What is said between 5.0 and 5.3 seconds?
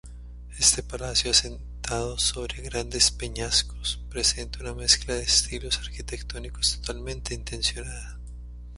de